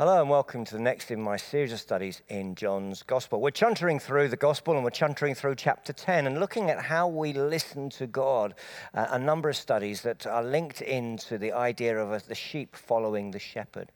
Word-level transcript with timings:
Hello 0.00 0.18
and 0.18 0.30
welcome 0.30 0.64
to 0.64 0.76
the 0.76 0.80
next 0.80 1.10
in 1.10 1.20
my 1.20 1.36
series 1.36 1.74
of 1.74 1.78
studies 1.78 2.22
in 2.30 2.54
John's 2.54 3.02
Gospel. 3.02 3.38
We're 3.38 3.50
chuntering 3.50 4.00
through 4.00 4.28
the 4.28 4.36
Gospel 4.38 4.72
and 4.72 4.82
we're 4.82 4.88
chuntering 4.88 5.36
through 5.36 5.56
chapter 5.56 5.92
10 5.92 6.26
and 6.26 6.40
looking 6.40 6.70
at 6.70 6.80
how 6.80 7.06
we 7.06 7.34
listen 7.34 7.90
to 7.90 8.06
God. 8.06 8.54
Uh, 8.94 9.08
a 9.10 9.18
number 9.18 9.50
of 9.50 9.56
studies 9.56 10.00
that 10.00 10.26
are 10.26 10.42
linked 10.42 10.80
into 10.80 11.36
the 11.36 11.52
idea 11.52 11.98
of 11.98 12.26
the 12.28 12.34
sheep 12.34 12.76
following 12.76 13.30
the 13.30 13.38
shepherd. 13.38 13.92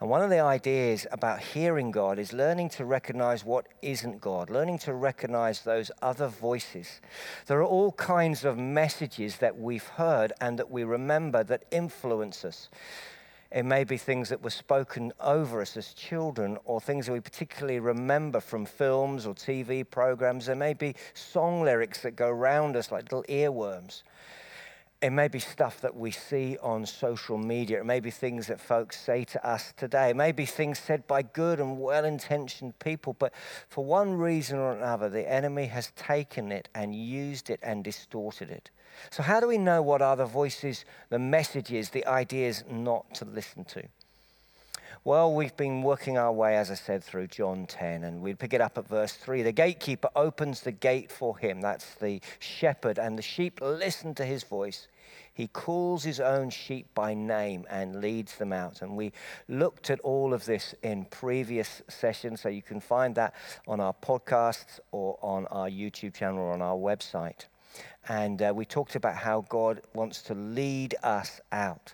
And 0.00 0.08
one 0.08 0.22
of 0.22 0.30
the 0.30 0.38
ideas 0.38 1.08
about 1.10 1.40
hearing 1.40 1.90
God 1.90 2.20
is 2.20 2.32
learning 2.32 2.68
to 2.70 2.84
recognize 2.84 3.44
what 3.44 3.66
isn't 3.82 4.20
God, 4.20 4.48
learning 4.48 4.78
to 4.80 4.94
recognize 4.94 5.62
those 5.62 5.90
other 6.02 6.28
voices. 6.28 7.00
There 7.46 7.58
are 7.58 7.64
all 7.64 7.90
kinds 7.90 8.44
of 8.44 8.58
messages 8.58 9.38
that 9.38 9.58
we've 9.58 9.86
heard 9.86 10.32
and 10.40 10.56
that 10.60 10.70
we 10.70 10.84
remember 10.84 11.42
that 11.42 11.64
influence 11.72 12.44
us. 12.44 12.68
It 13.54 13.64
may 13.64 13.84
be 13.84 13.96
things 13.96 14.30
that 14.30 14.42
were 14.42 14.50
spoken 14.50 15.12
over 15.20 15.60
us 15.60 15.76
as 15.76 15.94
children 15.94 16.58
or 16.64 16.80
things 16.80 17.06
that 17.06 17.12
we 17.12 17.20
particularly 17.20 17.78
remember 17.78 18.40
from 18.40 18.66
films 18.66 19.26
or 19.26 19.34
TV 19.34 19.88
programs. 19.88 20.46
There 20.46 20.56
may 20.56 20.74
be 20.74 20.96
song 21.14 21.62
lyrics 21.62 22.02
that 22.02 22.16
go 22.16 22.28
around 22.28 22.74
us 22.74 22.90
like 22.90 23.04
little 23.04 23.22
earworms. 23.28 24.02
It 25.04 25.12
may 25.12 25.28
be 25.28 25.38
stuff 25.38 25.82
that 25.82 25.94
we 25.94 26.12
see 26.12 26.56
on 26.62 26.86
social 26.86 27.36
media. 27.36 27.80
It 27.80 27.84
may 27.84 28.00
be 28.00 28.10
things 28.10 28.46
that 28.46 28.58
folks 28.58 28.98
say 28.98 29.24
to 29.24 29.46
us 29.46 29.74
today. 29.76 30.08
It 30.08 30.16
may 30.16 30.32
be 30.32 30.46
things 30.46 30.78
said 30.78 31.06
by 31.06 31.20
good 31.20 31.60
and 31.60 31.78
well 31.78 32.06
intentioned 32.06 32.78
people. 32.78 33.12
But 33.12 33.34
for 33.68 33.84
one 33.84 34.14
reason 34.14 34.58
or 34.58 34.72
another, 34.72 35.10
the 35.10 35.30
enemy 35.30 35.66
has 35.66 35.90
taken 35.94 36.50
it 36.50 36.70
and 36.74 36.94
used 36.94 37.50
it 37.50 37.60
and 37.62 37.84
distorted 37.84 38.48
it. 38.48 38.70
So, 39.10 39.22
how 39.22 39.40
do 39.40 39.46
we 39.46 39.58
know 39.58 39.82
what 39.82 40.00
are 40.00 40.16
the 40.16 40.24
voices, 40.24 40.86
the 41.10 41.18
messages, 41.18 41.90
the 41.90 42.06
ideas 42.06 42.64
not 42.70 43.14
to 43.16 43.26
listen 43.26 43.64
to? 43.64 43.82
Well, 45.06 45.34
we've 45.34 45.54
been 45.54 45.82
working 45.82 46.16
our 46.16 46.32
way, 46.32 46.56
as 46.56 46.70
I 46.70 46.76
said, 46.76 47.04
through 47.04 47.26
John 47.26 47.66
10, 47.66 48.04
and 48.04 48.22
we 48.22 48.32
pick 48.32 48.54
it 48.54 48.62
up 48.62 48.78
at 48.78 48.88
verse 48.88 49.12
3. 49.12 49.42
The 49.42 49.52
gatekeeper 49.52 50.08
opens 50.16 50.62
the 50.62 50.72
gate 50.72 51.12
for 51.12 51.36
him. 51.36 51.60
That's 51.60 51.94
the 51.96 52.22
shepherd, 52.38 52.98
and 52.98 53.18
the 53.18 53.22
sheep 53.22 53.60
listen 53.60 54.14
to 54.14 54.24
his 54.24 54.44
voice. 54.44 54.88
He 55.34 55.46
calls 55.46 56.04
his 56.04 56.20
own 56.20 56.48
sheep 56.48 56.86
by 56.94 57.12
name 57.12 57.66
and 57.68 58.00
leads 58.00 58.36
them 58.36 58.50
out. 58.50 58.80
And 58.80 58.96
we 58.96 59.12
looked 59.46 59.90
at 59.90 60.00
all 60.00 60.32
of 60.32 60.46
this 60.46 60.74
in 60.82 61.04
previous 61.04 61.82
sessions, 61.86 62.40
so 62.40 62.48
you 62.48 62.62
can 62.62 62.80
find 62.80 63.14
that 63.16 63.34
on 63.68 63.80
our 63.80 63.92
podcasts 63.92 64.80
or 64.90 65.18
on 65.20 65.46
our 65.48 65.68
YouTube 65.68 66.14
channel 66.14 66.38
or 66.38 66.54
on 66.54 66.62
our 66.62 66.76
website. 66.76 67.44
And 68.08 68.40
uh, 68.40 68.54
we 68.56 68.64
talked 68.64 68.96
about 68.96 69.16
how 69.16 69.44
God 69.50 69.82
wants 69.92 70.22
to 70.22 70.34
lead 70.34 70.94
us 71.02 71.42
out. 71.52 71.92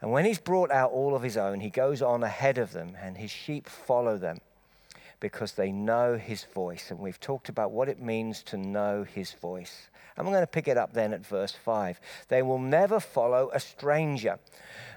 And 0.00 0.12
when 0.12 0.24
he's 0.24 0.38
brought 0.38 0.70
out 0.70 0.92
all 0.92 1.14
of 1.14 1.22
his 1.22 1.36
own, 1.36 1.60
he 1.60 1.70
goes 1.70 2.02
on 2.02 2.22
ahead 2.22 2.58
of 2.58 2.72
them, 2.72 2.96
and 3.00 3.16
his 3.16 3.30
sheep 3.30 3.68
follow 3.68 4.16
them 4.16 4.40
because 5.20 5.52
they 5.52 5.72
know 5.72 6.16
his 6.16 6.44
voice. 6.44 6.90
And 6.90 7.00
we've 7.00 7.18
talked 7.18 7.48
about 7.48 7.72
what 7.72 7.88
it 7.88 8.00
means 8.00 8.42
to 8.44 8.56
know 8.56 9.02
his 9.02 9.32
voice. 9.32 9.88
And 10.16 10.26
I'm 10.26 10.32
going 10.32 10.42
to 10.42 10.46
pick 10.46 10.68
it 10.68 10.76
up 10.76 10.92
then 10.92 11.12
at 11.12 11.26
verse 11.26 11.52
5. 11.52 12.00
They 12.28 12.42
will 12.42 12.60
never 12.60 13.00
follow 13.00 13.50
a 13.52 13.58
stranger. 13.58 14.38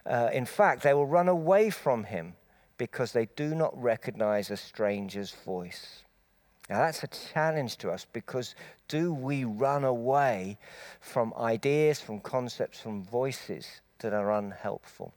Uh, 0.06 0.30
in 0.32 0.46
fact, 0.46 0.84
they 0.84 0.94
will 0.94 1.08
run 1.08 1.28
away 1.28 1.72
from 1.72 2.04
him 2.04 2.34
because 2.78 3.12
they 3.12 3.28
do 3.36 3.56
not 3.56 3.80
recognize 3.82 4.52
a 4.52 4.58
stranger's 4.58 5.32
voice. 5.32 6.04
Now, 6.70 6.80
that's 6.80 7.04
a 7.04 7.08
challenge 7.08 7.78
to 7.78 7.92
us 7.92 8.06
because 8.14 8.56
do 8.88 9.14
we 9.14 9.44
run 9.44 9.84
away 9.84 10.58
from 11.00 11.34
ideas, 11.38 12.00
from 12.00 12.20
concepts, 12.20 12.80
from 12.80 13.04
voices 13.04 13.82
that 14.02 14.14
are 14.14 14.32
unhelpful? 14.32 15.14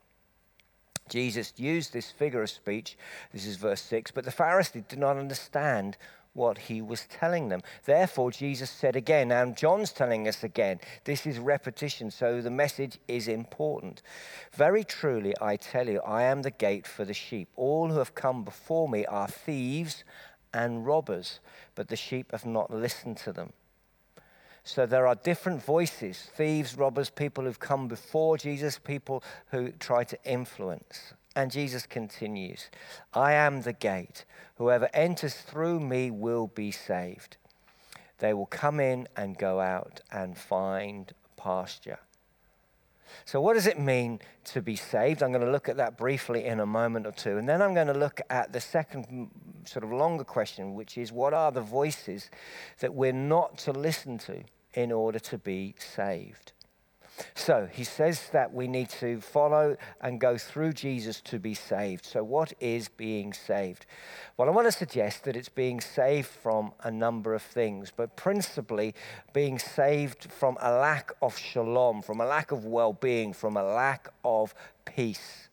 Jesus 1.09 1.53
used 1.57 1.93
this 1.93 2.11
figure 2.11 2.43
of 2.43 2.51
speech, 2.51 2.97
this 3.33 3.47
is 3.47 3.57
verse 3.57 3.83
6, 3.83 4.11
but 4.13 4.25
the 4.25 4.31
Pharisees 4.31 4.85
did 4.89 4.99
not 4.99 5.19
understand 5.19 5.99
what 6.33 6.59
he 6.59 6.83
was 6.83 7.07
telling 7.07 7.49
them. 7.49 7.63
Therefore, 7.85 8.31
Jesus 8.31 8.71
said 8.71 8.97
again, 8.97 9.29
now 9.29 9.47
John's 9.53 9.93
telling 9.93 10.27
us 10.27 10.43
again, 10.43 10.81
this 11.05 11.27
is 11.27 11.39
repetition, 11.39 12.11
so 12.11 12.41
the 12.41 12.51
message 12.51 12.99
is 13.07 13.29
important. 13.29 14.03
Very 14.53 14.83
truly, 14.83 15.35
I 15.41 15.57
tell 15.57 15.89
you, 15.89 16.01
I 16.01 16.25
am 16.25 16.43
the 16.43 16.51
gate 16.51 16.87
for 16.87 17.05
the 17.05 17.15
sheep. 17.15 17.49
All 17.55 17.91
who 17.91 17.99
have 17.99 18.15
come 18.15 18.43
before 18.43 18.89
me 18.89 19.07
are 19.07 19.29
thieves 19.29 20.05
and 20.53 20.85
robbers, 20.85 21.41
but 21.75 21.89
the 21.89 21.97
sheep 21.97 22.33
have 22.33 22.47
not 22.47 22.71
listened 22.71 23.17
to 23.19 23.33
them. 23.33 23.53
So 24.65 24.87
there 24.87 25.07
are 25.07 25.15
different 25.15 25.63
voices 25.63 26.19
thieves, 26.35 26.77
robbers, 26.77 27.11
people 27.11 27.45
who've 27.45 27.61
come 27.61 27.87
before 27.87 28.39
Jesus, 28.39 28.79
people 28.79 29.23
who 29.51 29.71
try 29.73 30.05
to 30.05 30.19
influence. 30.25 31.13
And 31.37 31.51
Jesus 31.51 31.87
continues 31.87 32.71
I 33.13 33.33
am 33.33 33.63
the 33.63 33.75
gate. 33.75 34.25
Whoever 34.57 34.89
enters 34.95 35.35
through 35.35 35.81
me 35.81 36.11
will 36.11 36.47
be 36.47 36.71
saved. 36.71 37.37
They 38.19 38.33
will 38.33 38.47
come 38.47 38.81
in 38.81 39.07
and 39.17 39.37
go 39.37 39.61
out 39.61 40.01
and 40.11 40.39
find 40.39 41.13
pasture. 41.37 41.99
So, 43.25 43.41
what 43.41 43.55
does 43.55 43.67
it 43.67 43.79
mean 43.79 44.21
to 44.45 44.63
be 44.63 44.77
saved? 44.77 45.23
I'm 45.23 45.33
going 45.33 45.45
to 45.45 45.51
look 45.51 45.69
at 45.69 45.77
that 45.77 45.97
briefly 45.97 46.45
in 46.45 46.61
a 46.61 46.67
moment 46.67 47.07
or 47.07 47.13
two. 47.13 47.39
And 47.39 47.49
then 47.49 47.63
I'm 47.63 47.75
going 47.75 47.87
to 47.87 47.95
look 47.95 48.21
at 48.31 48.53
the 48.53 48.61
second 48.61 49.07
mm, 49.09 49.69
sort 49.69 49.85
of 49.85 49.93
longer 49.93 50.25
question, 50.25 50.75
which 50.75 50.99
is 50.99 51.13
what 51.13 51.35
are 51.35 51.53
the 51.53 51.61
voices 51.61 52.31
that 52.81 52.95
we're 52.95 53.13
not 53.13 53.59
to 53.59 53.73
listen 53.73 54.19
to 54.19 54.43
in 54.75 54.93
order 54.93 55.19
to 55.19 55.39
be 55.39 55.75
saved? 55.79 56.53
So 57.35 57.69
he 57.71 57.85
says 57.85 58.29
that 58.33 58.53
we 58.53 58.67
need 58.67 58.89
to 58.91 59.21
follow 59.21 59.77
and 60.01 60.21
go 60.21 60.37
through 60.37 60.73
Jesus 60.73 61.21
to 61.23 61.39
be 61.39 61.55
saved. 61.55 62.05
So, 62.05 62.25
what 62.25 62.53
is 62.61 62.89
being 62.89 63.33
saved? 63.33 63.87
Well, 64.37 64.49
I 64.49 64.53
want 64.53 64.67
to 64.67 64.73
suggest 64.73 65.25
that 65.25 65.37
it's 65.37 65.49
being 65.49 65.81
saved 65.81 66.29
from 66.29 66.73
a 66.83 66.91
number 66.91 67.35
of 67.35 67.43
things, 67.43 67.93
but 67.95 68.17
principally 68.17 68.95
being 69.33 69.59
saved 69.59 70.31
from 70.33 70.57
a 70.61 70.73
lack 70.73 71.13
of 71.23 71.37
shalom, 71.39 72.03
from 72.03 72.21
a 72.21 72.27
lack 72.27 72.51
of 72.51 72.65
well 72.65 72.93
being, 72.93 73.33
from 73.33 73.57
a 73.57 73.63
lack 73.63 74.09
of 74.25 74.55
peace. 74.85 75.49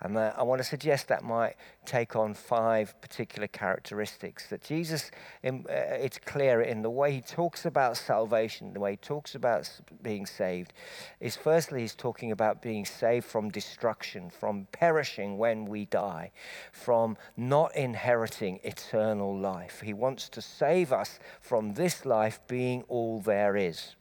And 0.00 0.16
uh, 0.16 0.32
I 0.36 0.42
want 0.42 0.60
to 0.60 0.64
suggest 0.64 1.08
that 1.08 1.22
might 1.22 1.54
take 1.86 2.16
on 2.16 2.34
five 2.34 3.00
particular 3.00 3.46
characteristics. 3.46 4.48
That 4.48 4.62
Jesus, 4.62 5.10
uh, 5.44 5.50
it's 5.68 6.18
clear 6.18 6.60
in 6.60 6.82
the 6.82 6.90
way 6.90 7.12
he 7.12 7.20
talks 7.20 7.64
about 7.64 7.96
salvation, 7.96 8.72
the 8.72 8.80
way 8.80 8.92
he 8.92 8.96
talks 8.96 9.34
about 9.34 9.70
being 10.02 10.26
saved, 10.26 10.72
is 11.20 11.36
firstly, 11.36 11.82
he's 11.82 11.94
talking 11.94 12.32
about 12.32 12.60
being 12.60 12.84
saved 12.84 13.26
from 13.26 13.50
destruction, 13.50 14.30
from 14.30 14.66
perishing 14.72 15.38
when 15.38 15.64
we 15.64 15.86
die, 15.86 16.32
from 16.72 17.16
not 17.36 17.74
inheriting 17.76 18.60
eternal 18.64 19.36
life. 19.36 19.80
He 19.84 19.94
wants 19.94 20.28
to 20.30 20.42
save 20.42 20.92
us 20.92 21.18
from 21.40 21.74
this 21.74 22.04
life 22.04 22.40
being 22.48 22.82
all 22.88 23.20
there 23.20 23.56
is. 23.56 23.94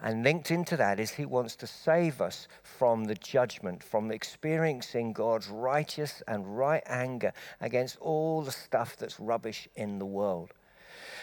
And 0.00 0.22
linked 0.22 0.50
into 0.50 0.76
that 0.76 1.00
is 1.00 1.10
he 1.10 1.24
wants 1.24 1.56
to 1.56 1.66
save 1.66 2.20
us 2.20 2.46
from 2.62 3.04
the 3.04 3.16
judgment, 3.16 3.82
from 3.82 4.12
experiencing 4.12 5.12
God's 5.12 5.48
righteous 5.48 6.22
and 6.28 6.56
right 6.56 6.82
anger 6.86 7.32
against 7.60 7.98
all 7.98 8.42
the 8.42 8.52
stuff 8.52 8.96
that's 8.96 9.18
rubbish 9.18 9.68
in 9.74 9.98
the 9.98 10.06
world. 10.06 10.52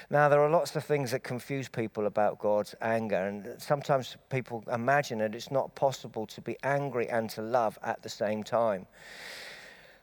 Now, 0.09 0.29
there 0.29 0.41
are 0.41 0.49
lots 0.49 0.75
of 0.75 0.83
things 0.83 1.11
that 1.11 1.23
confuse 1.23 1.67
people 1.67 2.05
about 2.05 2.37
God's 2.37 2.75
anger, 2.81 3.15
and 3.15 3.55
sometimes 3.57 4.17
people 4.29 4.63
imagine 4.71 5.19
that 5.19 5.33
it's 5.33 5.49
not 5.49 5.73
possible 5.73 6.27
to 6.27 6.41
be 6.41 6.57
angry 6.63 7.09
and 7.09 7.29
to 7.31 7.41
love 7.41 7.79
at 7.81 8.03
the 8.03 8.09
same 8.09 8.43
time. 8.43 8.85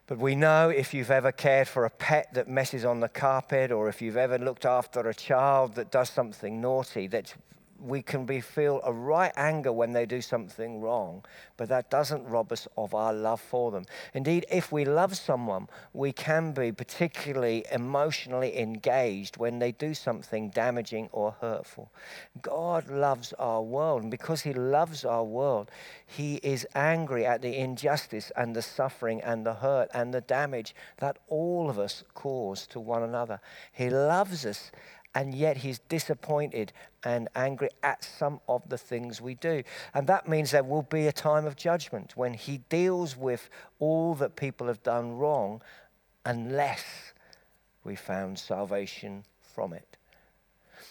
But 0.06 0.18
we 0.18 0.34
know 0.34 0.70
if 0.70 0.92
you've 0.92 1.12
ever 1.12 1.30
cared 1.30 1.68
for 1.68 1.84
a 1.84 1.90
pet 1.90 2.34
that 2.34 2.48
messes 2.48 2.84
on 2.84 3.00
the 3.00 3.08
carpet, 3.08 3.70
or 3.70 3.88
if 3.88 4.02
you've 4.02 4.16
ever 4.16 4.38
looked 4.38 4.66
after 4.66 5.00
a 5.00 5.14
child 5.14 5.74
that 5.74 5.92
does 5.92 6.10
something 6.10 6.60
naughty, 6.60 7.06
that 7.06 7.34
we 7.82 8.02
can 8.02 8.24
be, 8.24 8.40
feel 8.40 8.80
a 8.84 8.92
right 8.92 9.32
anger 9.36 9.72
when 9.72 9.92
they 9.92 10.06
do 10.06 10.20
something 10.20 10.80
wrong, 10.80 11.24
but 11.56 11.68
that 11.68 11.90
doesn't 11.90 12.24
rob 12.24 12.52
us 12.52 12.68
of 12.76 12.94
our 12.94 13.12
love 13.12 13.40
for 13.40 13.70
them. 13.70 13.84
Indeed, 14.14 14.46
if 14.50 14.70
we 14.70 14.84
love 14.84 15.16
someone, 15.16 15.68
we 15.92 16.12
can 16.12 16.52
be 16.52 16.70
particularly 16.72 17.64
emotionally 17.72 18.58
engaged 18.58 19.36
when 19.36 19.58
they 19.58 19.72
do 19.72 19.94
something 19.94 20.50
damaging 20.50 21.08
or 21.12 21.32
hurtful. 21.40 21.90
God 22.40 22.88
loves 22.88 23.32
our 23.34 23.62
world, 23.62 24.02
and 24.02 24.10
because 24.10 24.42
He 24.42 24.54
loves 24.54 25.04
our 25.04 25.24
world, 25.24 25.70
He 26.06 26.36
is 26.36 26.66
angry 26.74 27.26
at 27.26 27.42
the 27.42 27.56
injustice 27.56 28.30
and 28.36 28.54
the 28.54 28.62
suffering 28.62 29.20
and 29.22 29.44
the 29.44 29.54
hurt 29.54 29.88
and 29.92 30.14
the 30.14 30.20
damage 30.20 30.74
that 30.98 31.18
all 31.28 31.68
of 31.68 31.78
us 31.78 32.04
cause 32.14 32.66
to 32.68 32.80
one 32.80 33.02
another. 33.02 33.40
He 33.72 33.90
loves 33.90 34.46
us 34.46 34.70
and 35.14 35.34
yet 35.34 35.58
he's 35.58 35.78
disappointed 35.78 36.72
and 37.04 37.28
angry 37.34 37.68
at 37.82 38.02
some 38.04 38.40
of 38.48 38.68
the 38.68 38.78
things 38.78 39.20
we 39.20 39.34
do. 39.34 39.62
And 39.94 40.06
that 40.06 40.28
means 40.28 40.50
there 40.50 40.64
will 40.64 40.82
be 40.82 41.06
a 41.06 41.12
time 41.12 41.46
of 41.46 41.56
judgment 41.56 42.16
when 42.16 42.34
he 42.34 42.58
deals 42.68 43.16
with 43.16 43.50
all 43.78 44.14
that 44.14 44.36
people 44.36 44.66
have 44.68 44.82
done 44.82 45.16
wrong 45.16 45.60
unless 46.24 47.12
we 47.84 47.96
found 47.96 48.38
salvation 48.38 49.24
from 49.40 49.72
it. 49.72 49.96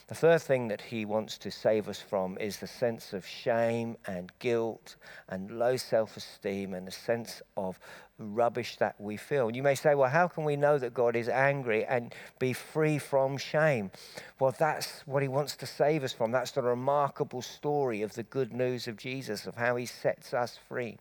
The 0.08 0.16
third 0.16 0.42
thing 0.42 0.68
that 0.68 0.82
he 0.82 1.06
wants 1.06 1.38
to 1.38 1.52
save 1.52 1.88
us 1.88 2.02
from 2.02 2.38
is 2.38 2.58
the 2.58 2.68
sense 2.68 3.14
of 3.14 3.26
shame 3.26 3.96
and 4.06 4.32
guilt 4.40 4.96
and 5.30 5.58
low 5.58 5.78
self 5.78 6.18
esteem 6.18 6.74
and 6.74 6.86
the 6.86 6.92
sense 6.92 7.42
of 7.56 7.80
rubbish 8.22 8.78
that 8.78 9.00
we 9.00 9.18
feel. 9.18 9.54
You 9.54 9.64
may 9.64 9.76
say, 9.76 9.96
well, 9.96 10.10
how 10.10 10.28
can 10.28 10.44
we 10.44 10.56
know 10.56 10.78
that 10.78 10.94
God 10.94 11.16
is 11.16 11.28
angry 11.28 11.86
and 11.86 12.14
be 12.40 12.54
free 12.54 12.98
from 12.98 13.38
shame? 13.38 13.92
Well, 14.40 14.56
that's 14.58 15.02
what 15.06 15.22
he 15.22 15.28
wants 15.28 15.56
to 15.58 15.66
save 15.66 16.04
us 16.04 16.14
from. 16.14 16.32
That's 16.32 16.52
the 16.52 16.62
remarkable 16.62 17.42
story 17.42 18.02
of 18.02 18.14
the 18.14 18.24
good 18.24 18.54
news 18.54 18.88
of 18.88 18.98
Jesus, 18.98 19.46
of 19.46 19.56
how 19.56 19.76
he 19.76 19.86
sets 19.86 20.34
us 20.34 20.60
free. 20.68 20.98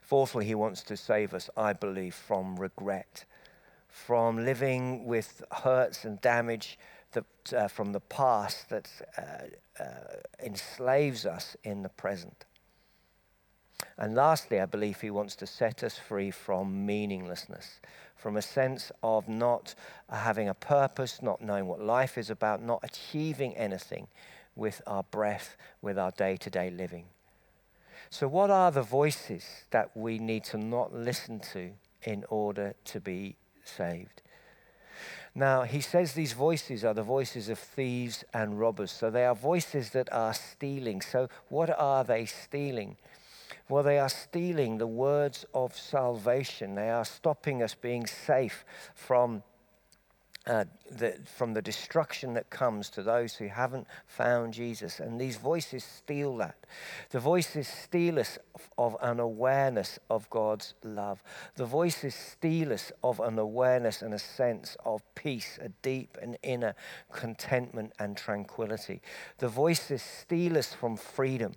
Fourthly, 0.00 0.46
he 0.46 0.54
wants 0.54 0.82
to 0.84 0.96
save 0.96 1.34
us, 1.34 1.50
I 1.56 1.72
believe, 1.72 2.14
from 2.14 2.56
regret, 2.56 3.24
from 3.88 4.44
living 4.44 5.04
with 5.04 5.42
hurts 5.50 6.04
and 6.04 6.20
damage 6.20 6.78
that, 7.12 7.52
uh, 7.52 7.68
from 7.68 7.92
the 7.92 8.00
past 8.00 8.68
that 8.68 8.88
uh, 9.18 9.82
uh, 9.82 9.84
enslaves 10.44 11.26
us 11.26 11.56
in 11.64 11.82
the 11.82 11.88
present. 11.88 12.44
And 13.98 14.14
lastly, 14.14 14.60
I 14.60 14.66
believe 14.66 15.00
he 15.00 15.10
wants 15.10 15.36
to 15.36 15.46
set 15.46 15.82
us 15.82 15.98
free 15.98 16.30
from 16.30 16.84
meaninglessness, 16.84 17.80
from 18.14 18.36
a 18.36 18.42
sense 18.42 18.92
of 19.02 19.28
not 19.28 19.74
having 20.10 20.48
a 20.48 20.54
purpose, 20.54 21.22
not 21.22 21.40
knowing 21.40 21.66
what 21.66 21.80
life 21.80 22.18
is 22.18 22.28
about, 22.28 22.62
not 22.62 22.80
achieving 22.82 23.56
anything 23.56 24.08
with 24.54 24.82
our 24.86 25.02
breath, 25.02 25.56
with 25.80 25.98
our 25.98 26.10
day 26.10 26.36
to 26.36 26.50
day 26.50 26.70
living. 26.70 27.06
So, 28.10 28.28
what 28.28 28.50
are 28.50 28.70
the 28.70 28.82
voices 28.82 29.44
that 29.70 29.96
we 29.96 30.18
need 30.18 30.44
to 30.44 30.58
not 30.58 30.94
listen 30.94 31.40
to 31.52 31.70
in 32.02 32.24
order 32.28 32.74
to 32.84 33.00
be 33.00 33.36
saved? 33.64 34.22
Now, 35.34 35.62
he 35.62 35.80
says 35.80 36.12
these 36.12 36.32
voices 36.32 36.84
are 36.84 36.94
the 36.94 37.02
voices 37.02 37.48
of 37.48 37.58
thieves 37.58 38.24
and 38.32 38.58
robbers. 38.58 38.90
So, 38.90 39.10
they 39.10 39.24
are 39.24 39.34
voices 39.34 39.90
that 39.90 40.10
are 40.12 40.32
stealing. 40.34 41.00
So, 41.00 41.28
what 41.48 41.70
are 41.78 42.04
they 42.04 42.26
stealing? 42.26 42.96
Well, 43.68 43.82
they 43.82 43.98
are 43.98 44.08
stealing 44.08 44.78
the 44.78 44.86
words 44.86 45.44
of 45.52 45.76
salvation. 45.76 46.74
They 46.74 46.90
are 46.90 47.04
stopping 47.04 47.62
us 47.62 47.74
being 47.74 48.06
safe 48.06 48.64
from 48.94 49.42
uh, 50.46 50.64
the, 50.92 51.18
from 51.24 51.54
the 51.54 51.62
destruction 51.62 52.34
that 52.34 52.48
comes 52.50 52.88
to 52.88 53.02
those 53.02 53.34
who 53.34 53.48
haven't 53.48 53.84
found 54.06 54.54
Jesus. 54.54 55.00
And 55.00 55.20
these 55.20 55.36
voices 55.36 55.82
steal 55.82 56.36
that. 56.36 56.54
The 57.10 57.18
voices 57.18 57.66
steal 57.66 58.20
us 58.20 58.38
of 58.78 58.96
an 59.02 59.18
awareness 59.18 59.98
of 60.08 60.30
God's 60.30 60.74
love. 60.84 61.20
The 61.56 61.64
voices 61.64 62.14
steal 62.14 62.72
us 62.72 62.92
of 63.02 63.18
an 63.18 63.40
awareness 63.40 64.02
and 64.02 64.14
a 64.14 64.20
sense 64.20 64.76
of 64.84 65.02
peace, 65.16 65.58
a 65.60 65.70
deep 65.82 66.16
and 66.22 66.38
inner 66.44 66.76
contentment 67.10 67.92
and 67.98 68.16
tranquility. 68.16 69.02
The 69.38 69.48
voices 69.48 70.00
steal 70.00 70.56
us 70.56 70.72
from 70.72 70.96
freedom 70.96 71.54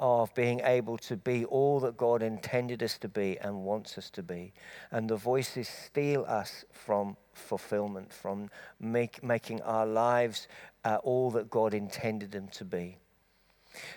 of 0.00 0.34
being 0.34 0.60
able 0.64 0.96
to 0.96 1.14
be 1.14 1.44
all 1.44 1.78
that 1.80 1.96
God 1.98 2.22
intended 2.22 2.82
us 2.82 2.96
to 2.98 3.08
be 3.08 3.38
and 3.38 3.64
wants 3.64 3.98
us 3.98 4.08
to 4.10 4.22
be. 4.22 4.54
And 4.90 5.08
the 5.10 5.16
voices 5.16 5.68
steal 5.68 6.24
us 6.26 6.64
from 6.72 7.18
fulfillment, 7.34 8.10
from 8.10 8.48
make, 8.80 9.22
making 9.22 9.60
our 9.60 9.86
lives 9.86 10.48
uh, 10.86 10.96
all 11.02 11.30
that 11.32 11.50
God 11.50 11.74
intended 11.74 12.32
them 12.32 12.48
to 12.48 12.64
be. 12.64 12.96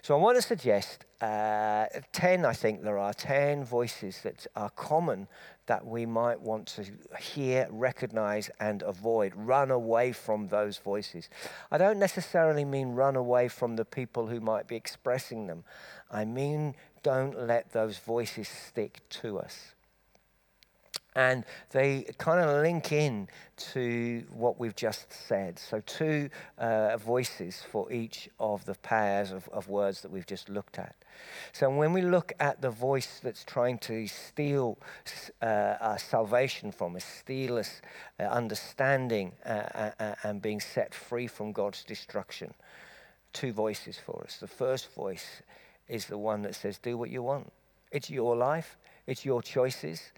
So 0.02 0.14
I 0.14 0.20
want 0.20 0.36
to 0.36 0.42
suggest 0.42 1.06
uh, 1.22 1.86
10, 2.12 2.46
I 2.46 2.54
think 2.54 2.84
there 2.84 2.98
are 2.98 3.14
10 3.14 3.64
voices 3.64 4.20
that 4.24 4.46
are 4.58 4.70
common 4.72 5.28
that 5.65 5.86
we 5.86 6.06
might 6.06 6.42
want 6.42 6.68
to 6.68 6.86
hear, 7.19 7.68
recognize, 7.69 8.50
and 8.60 8.81
avoid. 8.81 9.33
Run 9.36 9.71
away 9.71 10.12
from 10.12 10.48
those 10.48 10.77
voices. 10.77 11.30
I 11.71 11.77
don't 11.77 12.00
necessarily 12.00 12.65
mean 12.65 12.89
run 12.89 13.15
away 13.15 13.48
from 13.48 13.75
the 13.75 13.86
people 13.86 14.27
who 14.27 14.39
might 14.39 14.68
be 14.68 14.75
expressing 14.75 15.48
them. 15.48 15.63
I 16.12 16.25
mean, 16.25 16.75
don't 17.01 17.48
let 17.48 17.71
those 17.71 17.98
voices 17.98 18.48
stick 18.48 19.01
to 19.21 19.39
us 19.39 19.74
and 21.15 21.45
they 21.71 22.06
kind 22.18 22.39
of 22.39 22.62
link 22.62 22.92
in 22.92 23.27
to 23.56 24.24
what 24.31 24.60
we've 24.60 24.75
just 24.75 25.12
said. 25.12 25.60
So, 25.60 25.81
two 25.86 26.30
uh, 26.57 26.98
voices 26.98 27.62
for 27.71 27.92
each 27.92 28.30
of 28.39 28.65
the 28.65 28.75
pairs 28.75 29.31
of, 29.31 29.48
of 29.50 29.69
words 29.69 30.01
that 30.01 30.12
we've 30.12 30.25
just 30.25 30.50
looked 30.50 30.80
at. 30.80 30.95
So, 31.51 31.69
when 31.69 31.94
we 31.94 32.01
look 32.01 32.33
at 32.39 32.62
the 32.62 32.71
voice 32.71 33.19
that's 33.21 33.44
trying 33.44 33.77
to 33.80 34.07
steal 34.07 34.77
uh, 35.42 35.75
our 35.80 36.00
salvation 36.00 36.71
from 36.71 36.95
us, 36.95 37.06
steal 37.06 37.57
us 37.57 37.81
uh, 38.19 38.24
understanding 38.24 39.33
uh, 39.45 39.50
uh, 39.50 39.92
uh, 40.00 40.15
and 40.24 40.42
being 40.42 40.60
set 40.60 40.94
free 40.94 41.27
from 41.27 41.51
God's 41.51 41.83
destruction, 41.83 42.54
two 43.33 43.54
voices 43.54 44.00
for 44.04 44.24
us. 44.24 44.38
The 44.38 44.48
first 44.48 44.94
voice 44.94 45.44
is 45.88 46.06
the 46.06 46.18
one 46.18 46.42
that 46.42 46.56
says, 46.56 46.80
Do 46.80 46.98
what 46.98 47.12
you 47.12 47.21
want. 47.21 47.51
It's 47.92 48.10
your 48.10 48.36
life, 48.36 48.77
it's 49.06 49.24
your 49.24 49.44
choices 49.44 50.12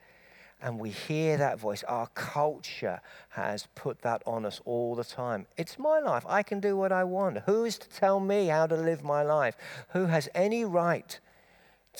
and 0.65 0.79
we 0.79 0.89
hear 0.89 1.37
that 1.37 1.59
voice. 1.59 1.83
Our 1.83 2.07
culture 2.15 2.99
has 3.29 3.67
put 3.75 4.01
that 4.01 4.23
on 4.25 4.47
us 4.47 4.59
all 4.65 4.95
the 4.95 5.03
time. 5.03 5.45
It's 5.57 5.77
my 5.77 5.99
life. 5.99 6.25
I 6.27 6.41
can 6.41 6.59
do 6.59 6.75
what 6.75 6.91
I 6.91 7.03
want. 7.03 7.37
Who 7.45 7.65
is 7.65 7.77
to 7.77 7.87
tell 7.87 8.19
me 8.19 8.47
how 8.47 8.65
to 8.65 8.75
live 8.75 9.03
my 9.03 9.21
life? 9.21 9.55
Who 9.89 10.07
has 10.07 10.27
any 10.33 10.65
right 10.65 11.19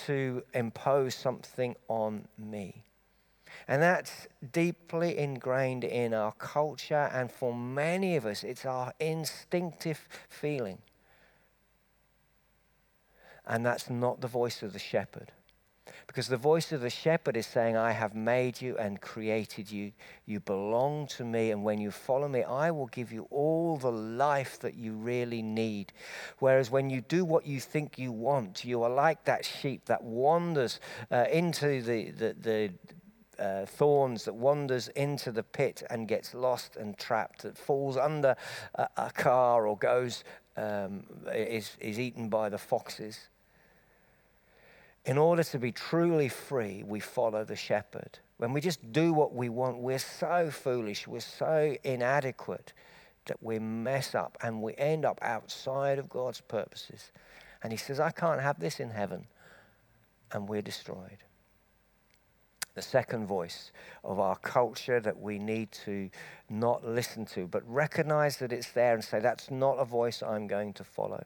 to 0.08 0.42
impose 0.56 1.14
something 1.14 1.76
on 1.88 2.28
me? 2.40 2.86
And 3.68 3.84
that's 3.84 4.28
deeply 4.52 5.16
ingrained 5.16 5.84
in 5.84 6.16
our 6.16 6.32
culture, 6.32 7.10
and 7.14 7.32
for 7.32 7.54
many 7.54 8.16
of 8.16 8.26
us, 8.26 8.44
it's 8.44 8.66
our 8.66 8.94
instinctive 9.00 10.10
feeling. 10.28 10.80
And 13.46 13.64
that's 13.64 13.92
not 13.92 14.22
the 14.22 14.28
voice 14.28 14.64
of 14.64 14.74
the 14.74 14.80
shepherd. 14.80 15.32
Because 16.16 16.30
the 16.30 16.38
voice 16.38 16.72
of 16.72 16.80
the 16.80 16.90
shepherd 16.90 17.36
is 17.36 17.46
saying, 17.46 17.76
I 17.76 17.92
have 17.92 18.16
made 18.16 18.62
you 18.62 18.78
and 18.78 19.02
created 19.02 19.70
you. 19.70 19.92
You 20.26 20.40
belong 20.40 21.08
to 21.08 21.26
me. 21.26 21.52
And 21.52 21.62
when 21.62 21.78
you 21.78 21.92
follow 21.92 22.30
me, 22.30 22.42
I 22.42 22.72
will 22.72 22.88
give 22.88 23.12
you 23.12 23.28
all 23.32 23.76
the 23.76 23.92
life 23.92 24.58
that 24.60 24.76
you 24.76 24.94
really 24.94 25.42
need. 25.42 25.92
Whereas 26.40 26.72
when 26.72 26.90
you 26.90 27.02
do 27.02 27.26
what 27.26 27.46
you 27.46 27.60
think 27.60 28.00
you 28.00 28.14
want, 28.14 28.64
you 28.64 28.82
are 28.84 28.90
like 28.90 29.26
that 29.26 29.44
sheep 29.44 29.88
that 29.88 30.02
wanders 30.06 30.80
uh, 31.12 31.26
into 31.30 31.82
the, 31.82 32.12
the, 32.12 32.36
the 33.38 33.44
uh, 33.44 33.66
thorns 33.66 34.24
that 34.24 34.36
wanders 34.36 34.88
into 34.96 35.34
the 35.34 35.44
pit 35.44 35.84
and 35.90 36.08
gets 36.08 36.34
lost 36.34 36.78
and 36.78 36.98
trapped, 36.98 37.42
that 37.42 37.58
falls 37.58 37.98
under 37.98 38.38
a, 38.76 38.88
a 38.96 39.12
car 39.12 39.68
or 39.68 39.78
goes, 39.78 40.24
um, 40.56 41.04
is, 41.34 41.76
is 41.82 42.00
eaten 42.00 42.30
by 42.30 42.48
the 42.48 42.58
foxes. 42.58 43.28
In 45.06 45.20
order 45.20 45.44
to 45.44 45.60
be 45.60 45.72
truly 45.72 46.30
free, 46.30 46.84
we 46.84 47.00
follow 47.00 47.44
the 47.44 47.56
shepherd. 47.56 48.18
When 48.38 48.54
we 48.54 48.62
just 48.62 48.92
do 48.92 49.14
what 49.14 49.36
we 49.36 49.50
want, 49.50 49.78
we're 49.78 50.00
so 50.00 50.50
foolish, 50.50 51.08
we're 51.08 51.20
so 51.20 51.76
inadequate 51.84 52.74
that 53.28 53.42
we 53.42 53.60
mess 53.60 54.16
up 54.16 54.38
and 54.42 54.64
we 54.64 54.74
end 54.78 55.06
up 55.06 55.20
outside 55.22 56.00
of 56.00 56.10
God's 56.10 56.42
purposes. 56.42 57.12
And 57.62 57.72
He 57.72 57.78
says, 57.78 58.00
I 58.00 58.10
can't 58.12 58.42
have 58.42 58.60
this 58.60 58.80
in 58.80 58.90
heaven. 58.90 59.28
And 60.32 60.50
we're 60.50 60.64
destroyed. 60.64 61.20
The 62.74 62.82
second 62.82 63.28
voice 63.28 63.72
of 64.04 64.20
our 64.20 64.36
culture 64.36 65.00
that 65.00 65.18
we 65.18 65.40
need 65.40 65.72
to 65.86 66.10
not 66.50 66.86
listen 66.86 67.26
to, 67.28 67.48
but 67.48 67.64
recognize 67.72 68.38
that 68.38 68.52
it's 68.52 68.72
there 68.72 68.96
and 68.96 69.04
say, 69.04 69.20
That's 69.20 69.52
not 69.52 69.78
a 69.78 69.86
voice 69.86 70.24
I'm 70.24 70.48
going 70.48 70.74
to 70.74 70.84
follow, 70.84 71.24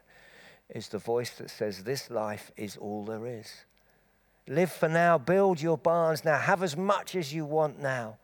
is 0.69 0.89
the 0.89 0.99
voice 0.99 1.31
that 1.37 1.49
says, 1.49 1.83
This 1.83 2.11
life 2.11 2.51
is 2.55 2.77
all 2.77 3.03
there 3.03 3.25
is. 3.25 3.65
Live 4.49 4.71
for 4.71 4.89
now, 4.89 5.19
build 5.19 5.61
your 5.61 5.77
barns 5.77 6.25
now, 6.25 6.39
have 6.39 6.63
as 6.63 6.75
much 6.75 7.15
as 7.15 7.31
you 7.31 7.45
want 7.45 7.79
now. 7.79 8.17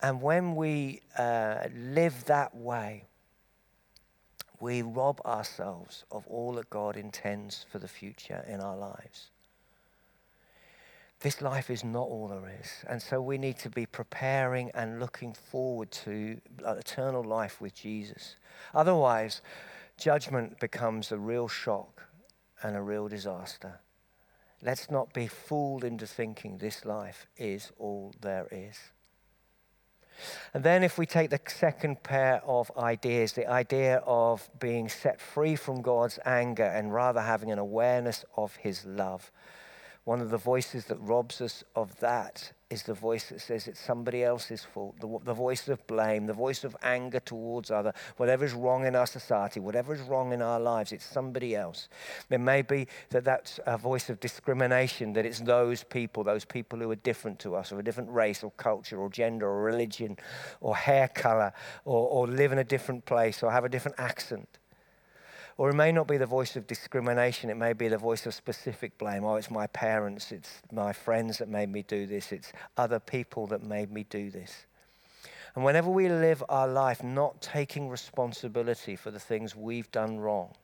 And 0.00 0.22
when 0.22 0.56
we 0.56 1.02
uh, 1.18 1.66
live 1.76 2.24
that 2.24 2.56
way, 2.56 3.04
we 4.58 4.80
rob 4.80 5.20
ourselves 5.26 6.04
of 6.10 6.26
all 6.28 6.54
that 6.54 6.70
God 6.70 6.96
intends 6.96 7.66
for 7.70 7.78
the 7.78 7.86
future 7.86 8.42
in 8.48 8.60
our 8.60 8.76
lives. 8.76 9.28
This 11.20 11.42
life 11.42 11.68
is 11.68 11.84
not 11.84 12.06
all 12.08 12.28
there 12.28 12.50
is. 12.62 12.70
And 12.88 13.02
so 13.02 13.20
we 13.20 13.36
need 13.36 13.58
to 13.58 13.68
be 13.68 13.84
preparing 13.84 14.70
and 14.70 14.98
looking 14.98 15.34
forward 15.34 15.90
to 15.90 16.40
eternal 16.64 17.22
life 17.22 17.60
with 17.60 17.74
Jesus. 17.74 18.36
Otherwise, 18.72 19.42
judgment 19.98 20.58
becomes 20.58 21.12
a 21.12 21.18
real 21.18 21.48
shock 21.48 22.04
and 22.62 22.74
a 22.74 22.80
real 22.80 23.08
disaster. 23.08 23.80
Let's 24.62 24.90
not 24.90 25.12
be 25.12 25.26
fooled 25.26 25.84
into 25.84 26.06
thinking 26.06 26.58
this 26.58 26.84
life 26.84 27.26
is 27.36 27.70
all 27.78 28.12
there 28.20 28.48
is. 28.50 28.76
And 30.52 30.64
then, 30.64 30.82
if 30.82 30.98
we 30.98 31.06
take 31.06 31.30
the 31.30 31.40
second 31.46 32.02
pair 32.02 32.42
of 32.44 32.72
ideas, 32.76 33.32
the 33.32 33.48
idea 33.48 34.02
of 34.04 34.50
being 34.58 34.88
set 34.88 35.20
free 35.20 35.54
from 35.54 35.80
God's 35.80 36.18
anger 36.24 36.64
and 36.64 36.92
rather 36.92 37.20
having 37.20 37.52
an 37.52 37.58
awareness 37.60 38.24
of 38.36 38.56
His 38.56 38.84
love, 38.84 39.30
One 40.08 40.22
of 40.22 40.30
the 40.30 40.38
voices 40.38 40.86
that 40.86 40.96
robs 41.02 41.42
us 41.42 41.64
of 41.76 42.00
that 42.00 42.52
is 42.70 42.82
the 42.82 42.92
voice 42.92 43.30
that 43.30 43.40
says 43.40 43.66
it's 43.66 43.80
somebody 43.80 44.22
else's 44.22 44.62
fault, 44.62 44.94
the, 45.00 45.18
the 45.24 45.32
voice 45.32 45.68
of 45.68 45.86
blame, 45.86 46.26
the 46.26 46.34
voice 46.34 46.64
of 46.64 46.76
anger 46.82 47.18
towards 47.18 47.70
other. 47.70 47.94
Whatever 48.18 48.44
is 48.44 48.52
wrong 48.52 48.84
in 48.84 48.94
our 48.94 49.06
society, 49.06 49.58
whatever 49.58 49.94
is 49.94 50.02
wrong 50.02 50.34
in 50.34 50.42
our 50.42 50.60
lives, 50.60 50.92
it's 50.92 51.06
somebody 51.06 51.56
else. 51.56 51.88
It 52.28 52.40
may 52.40 52.60
be 52.60 52.86
that 53.08 53.24
that's 53.24 53.58
a 53.64 53.78
voice 53.78 54.10
of 54.10 54.20
discrimination, 54.20 55.14
that 55.14 55.24
it's 55.24 55.40
those 55.40 55.82
people, 55.82 56.24
those 56.24 56.44
people 56.44 56.78
who 56.78 56.90
are 56.90 56.96
different 56.96 57.38
to 57.40 57.54
us, 57.54 57.72
or 57.72 57.78
a 57.78 57.84
different 57.84 58.10
race 58.10 58.42
or 58.42 58.50
culture 58.58 58.98
or 58.98 59.08
gender 59.08 59.46
or 59.46 59.62
religion 59.62 60.18
or 60.60 60.76
hair 60.76 61.08
color 61.08 61.54
or, 61.86 62.06
or 62.06 62.26
live 62.26 62.52
in 62.52 62.58
a 62.58 62.64
different 62.64 63.06
place 63.06 63.42
or 63.42 63.50
have 63.50 63.64
a 63.64 63.70
different 63.70 63.98
accent. 63.98 64.58
Or 65.58 65.70
it 65.70 65.74
may 65.74 65.90
not 65.90 66.06
be 66.06 66.16
the 66.16 66.24
voice 66.24 66.54
of 66.54 66.68
discrimination, 66.68 67.50
it 67.50 67.56
may 67.56 67.72
be 67.72 67.88
the 67.88 67.98
voice 67.98 68.26
of 68.26 68.32
specific 68.32 68.96
blame. 68.96 69.24
Oh, 69.24 69.34
it's 69.34 69.50
my 69.50 69.66
parents, 69.66 70.30
it's 70.30 70.62
my 70.72 70.92
friends 70.92 71.38
that 71.38 71.48
made 71.48 71.68
me 71.68 71.82
do 71.82 72.06
this, 72.06 72.30
it's 72.30 72.52
other 72.76 73.00
people 73.00 73.48
that 73.48 73.64
made 73.64 73.90
me 73.90 74.04
do 74.08 74.30
this. 74.30 74.66
And 75.56 75.64
whenever 75.64 75.90
we 75.90 76.08
live 76.08 76.44
our 76.48 76.68
life 76.68 77.02
not 77.02 77.42
taking 77.42 77.88
responsibility 77.88 78.94
for 78.94 79.10
the 79.10 79.18
things 79.18 79.56
we've 79.56 79.90
done 79.90 80.18
wrong, 80.18 80.54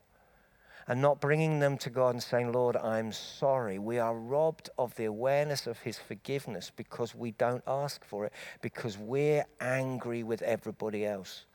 and 0.87 1.01
not 1.01 1.21
bringing 1.21 1.59
them 1.59 1.79
to 1.79 1.91
God 1.91 2.11
and 2.11 2.23
saying, 2.23 2.53
Lord, 2.53 2.77
I'm 2.77 3.11
sorry. 3.11 3.79
We 3.79 3.99
are 3.99 4.15
robbed 4.15 4.69
of 4.79 4.95
the 4.97 5.07
awareness 5.07 5.67
of 5.67 5.79
His 5.81 5.99
forgiveness 5.99 6.71
because 6.75 7.15
we 7.15 7.33
don't 7.33 7.65
ask 7.67 8.05
for 8.05 8.27
it, 8.27 8.33
because 8.61 8.99
we're 8.99 9.45
angry 9.61 10.23
with 10.23 10.43
everybody 10.43 11.07
else. 11.07 11.47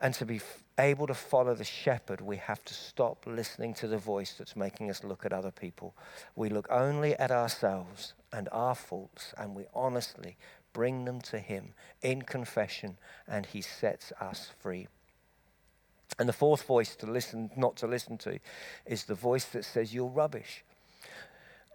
And 0.00 0.14
to 0.14 0.24
be 0.24 0.40
able 0.78 1.06
to 1.06 1.14
follow 1.14 1.54
the 1.54 1.64
shepherd, 1.64 2.20
we 2.22 2.38
have 2.38 2.64
to 2.64 2.74
stop 2.74 3.24
listening 3.26 3.74
to 3.74 3.86
the 3.86 3.98
voice 3.98 4.34
that's 4.38 4.56
making 4.56 4.90
us 4.90 5.04
look 5.04 5.26
at 5.26 5.32
other 5.32 5.50
people. 5.50 5.94
We 6.34 6.48
look 6.48 6.66
only 6.70 7.14
at 7.16 7.30
ourselves 7.30 8.14
and 8.32 8.48
our 8.50 8.74
faults, 8.74 9.34
and 9.36 9.54
we 9.54 9.66
honestly 9.74 10.36
bring 10.72 11.04
them 11.04 11.20
to 11.20 11.38
Him 11.38 11.74
in 12.00 12.22
confession, 12.22 12.96
and 13.28 13.44
He 13.44 13.60
sets 13.60 14.12
us 14.20 14.50
free. 14.60 14.88
And 16.18 16.28
the 16.28 16.34
fourth 16.34 16.62
voice 16.62 16.96
to 16.96 17.06
listen, 17.06 17.50
not 17.56 17.76
to 17.76 17.86
listen 17.86 18.18
to, 18.18 18.38
is 18.86 19.04
the 19.04 19.14
voice 19.14 19.44
that 19.46 19.64
says, 19.64 19.94
You're 19.94 20.08
rubbish. 20.08 20.64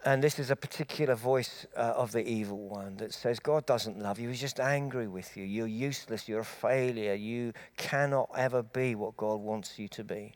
And 0.06 0.22
this 0.22 0.38
is 0.38 0.52
a 0.52 0.56
particular 0.56 1.16
voice 1.16 1.66
uh, 1.76 1.80
of 1.96 2.12
the 2.12 2.24
evil 2.24 2.68
one 2.68 2.96
that 2.98 3.12
says, 3.12 3.40
God 3.40 3.66
doesn't 3.66 3.98
love 3.98 4.20
you. 4.20 4.28
He's 4.28 4.40
just 4.40 4.60
angry 4.60 5.08
with 5.08 5.36
you. 5.36 5.42
You're 5.42 5.66
useless. 5.66 6.28
You're 6.28 6.40
a 6.40 6.44
failure. 6.44 7.14
You 7.14 7.52
cannot 7.76 8.30
ever 8.36 8.62
be 8.62 8.94
what 8.94 9.16
God 9.16 9.40
wants 9.40 9.80
you 9.80 9.88
to 9.88 10.04
be. 10.04 10.34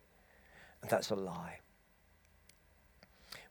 And 0.82 0.90
that's 0.90 1.10
a 1.10 1.14
lie. 1.14 1.60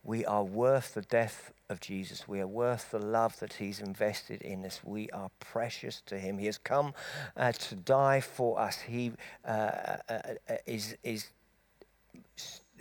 We 0.04 0.26
are 0.26 0.44
worth 0.44 0.94
the 0.94 1.04
death 1.04 1.54
of 1.70 1.80
Jesus. 1.80 2.28
We 2.28 2.42
are 2.42 2.48
worth 2.48 2.92
the 2.92 3.00
love 3.00 3.40
that 3.40 3.54
He's 3.54 3.80
invested 3.80 4.42
in 4.42 4.66
us. 4.66 4.82
We 4.84 5.10
are 5.12 5.30
precious 5.40 6.02
to 6.08 6.20
Him. 6.20 6.38
He 6.38 6.48
has 6.48 6.58
come 6.58 6.94
uh, 7.38 7.54
to 7.54 7.76
die 7.76 8.20
for 8.20 8.60
us. 8.60 8.82
He 8.82 9.14
uh, 9.48 9.48
uh, 9.48 10.00
uh 10.10 10.56
is, 10.66 10.98
is 11.02 11.30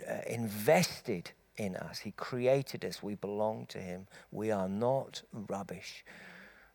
uh, 0.05 0.13
invested 0.27 1.31
in 1.59 1.75
us. 1.75 1.99
He 1.99 2.11
created 2.11 2.85
us. 2.85 3.03
We 3.03 3.15
belong 3.15 3.65
to 3.67 3.79
Him. 3.79 4.07
We 4.31 4.49
are 4.49 4.69
not 4.69 5.21
rubbish. 5.31 6.05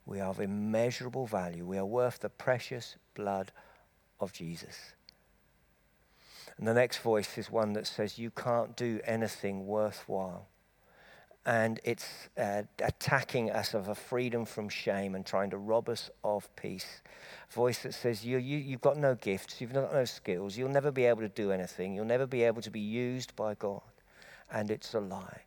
We 0.07 0.21
are 0.21 0.29
of 0.29 0.41
immeasurable 0.41 1.27
value. 1.27 1.65
We 1.65 1.79
are 1.79 1.87
worth 1.87 2.21
the 2.21 2.29
precious 2.29 2.97
blood 3.15 3.51
of 4.21 4.33
Jesus. 4.33 4.93
And 6.59 6.69
the 6.69 6.75
next 6.75 6.99
voice 6.99 7.39
is 7.39 7.51
one 7.51 7.73
that 7.73 7.87
says, 7.87 8.19
You 8.19 8.31
can't 8.31 8.77
do 8.77 9.01
anything 9.05 9.67
worthwhile. 9.67 10.47
And 11.47 11.81
it's 11.85 12.29
uh, 12.39 12.63
attacking 12.79 13.51
us 13.51 13.75
of 13.75 13.89
a 13.89 13.95
freedom 13.95 14.47
from 14.47 14.69
shame 14.69 15.15
and 15.15 15.27
trying 15.27 15.51
to 15.51 15.59
rob 15.59 15.91
us 15.91 16.11
of 16.23 16.55
peace. 16.57 17.03
Voice 17.51 17.83
that 17.83 17.93
says, 17.93 18.25
you, 18.25 18.39
you, 18.39 18.57
You've 18.57 18.81
got 18.81 18.97
no 18.97 19.15
gifts, 19.15 19.61
you've 19.61 19.75
got 19.75 19.93
no 19.93 20.07
skills, 20.07 20.57
you'll 20.57 20.71
never 20.71 20.91
be 20.91 21.05
able 21.05 21.21
to 21.21 21.29
do 21.29 21.53
anything, 21.53 21.95
you'll 21.95 22.07
never 22.07 22.27
be 22.27 22.45
able 22.45 22.63
to 22.63 22.71
be 22.71 22.81
used 22.81 23.37
by 23.37 23.55
God 23.55 23.83
and 24.53 24.71
it's 24.71 24.95
a 24.95 25.01
lie. 25.01 25.43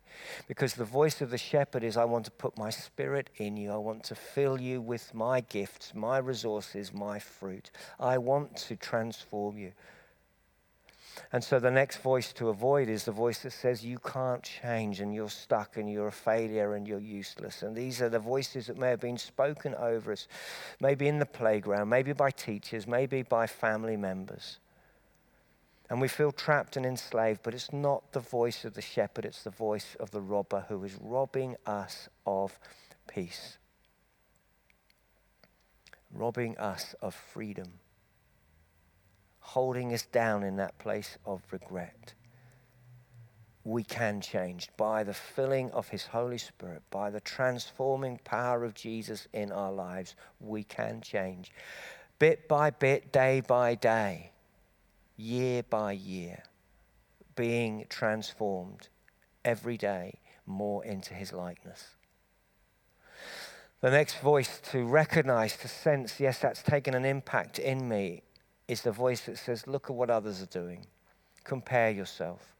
Because 0.46 0.74
the 0.74 0.84
voice 0.84 1.20
of 1.20 1.30
the 1.30 1.38
shepherd 1.38 1.84
is 1.84 1.96
I 1.96 2.04
want 2.04 2.24
to 2.24 2.30
put 2.30 2.58
my 2.58 2.70
spirit 2.70 3.30
in 3.36 3.56
you. 3.56 3.70
I 3.70 3.76
want 3.76 4.04
to 4.04 4.14
fill 4.14 4.60
you 4.60 4.80
with 4.80 5.14
my 5.14 5.40
gifts, 5.40 5.94
my 5.94 6.18
resources, 6.18 6.92
my 6.92 7.18
fruit. 7.18 7.70
I 8.00 8.18
want 8.18 8.56
to 8.56 8.76
transform 8.76 9.58
you. 9.58 9.72
And 11.32 11.42
so 11.42 11.58
the 11.58 11.70
next 11.70 11.98
voice 11.98 12.32
to 12.34 12.48
avoid 12.48 12.88
is 12.88 13.04
the 13.04 13.12
voice 13.12 13.40
that 13.40 13.52
says 13.52 13.84
you 13.84 13.98
can't 13.98 14.42
change 14.42 15.00
and 15.00 15.12
you're 15.12 15.28
stuck 15.28 15.76
and 15.76 15.90
you're 15.90 16.08
a 16.08 16.12
failure 16.12 16.74
and 16.74 16.86
you're 16.86 17.00
useless. 17.00 17.62
And 17.62 17.76
these 17.76 18.00
are 18.00 18.08
the 18.08 18.20
voices 18.20 18.68
that 18.68 18.78
may 18.78 18.90
have 18.90 19.00
been 19.00 19.18
spoken 19.18 19.74
over 19.74 20.12
us, 20.12 20.28
maybe 20.80 21.08
in 21.08 21.18
the 21.18 21.26
playground, 21.26 21.88
maybe 21.88 22.12
by 22.12 22.30
teachers, 22.30 22.86
maybe 22.86 23.22
by 23.22 23.46
family 23.46 23.96
members 23.96 24.58
and 25.90 26.00
we 26.00 26.08
feel 26.08 26.32
trapped 26.32 26.76
and 26.76 26.84
enslaved, 26.84 27.40
but 27.42 27.54
it's 27.54 27.72
not 27.72 28.12
the 28.12 28.20
voice 28.20 28.64
of 28.64 28.74
the 28.74 28.82
shepherd, 28.82 29.24
it's 29.24 29.42
the 29.42 29.50
voice 29.50 29.96
of 29.98 30.10
the 30.10 30.20
robber 30.20 30.66
who 30.68 30.84
is 30.84 30.94
robbing 31.00 31.56
us 31.64 32.08
of 32.26 32.58
peace, 33.06 33.56
robbing 36.12 36.58
us 36.58 36.94
of 37.00 37.14
freedom, 37.14 37.80
holding 39.40 39.94
us 39.94 40.04
down 40.04 40.42
in 40.42 40.56
that 40.56 40.78
place 40.78 41.16
of 41.24 41.42
regret. 41.50 42.12
We 43.64 43.82
can 43.82 44.20
change 44.20 44.68
by 44.76 45.04
the 45.04 45.14
filling 45.14 45.70
of 45.72 45.88
His 45.88 46.06
Holy 46.06 46.38
Spirit, 46.38 46.82
by 46.90 47.10
the 47.10 47.20
transforming 47.20 48.18
power 48.24 48.64
of 48.64 48.74
Jesus 48.74 49.26
in 49.32 49.52
our 49.52 49.72
lives. 49.72 50.14
We 50.40 50.64
can 50.64 51.00
change 51.00 51.50
bit 52.18 52.48
by 52.48 52.70
bit, 52.70 53.12
day 53.12 53.40
by 53.40 53.74
day 53.74 54.32
year 55.18 55.64
by 55.68 55.92
year, 55.92 56.44
being 57.34 57.84
transformed 57.90 58.88
every 59.44 59.76
day 59.76 60.20
more 60.46 60.84
into 60.84 61.12
his 61.12 61.32
likeness. 61.32 61.88
The 63.80 63.90
next 63.90 64.18
voice 64.20 64.60
to 64.70 64.84
recognize, 64.84 65.56
to 65.58 65.68
sense, 65.68 66.18
yes, 66.18 66.38
that's 66.38 66.62
taken 66.62 66.94
an 66.94 67.04
impact 67.04 67.58
in 67.58 67.88
me, 67.88 68.22
is 68.66 68.82
the 68.82 68.92
voice 68.92 69.22
that 69.22 69.38
says, 69.38 69.66
Look 69.66 69.90
at 69.90 69.96
what 69.96 70.10
others 70.10 70.42
are 70.42 70.46
doing. 70.46 70.86
Compare 71.44 71.90
yourself. 71.90 72.54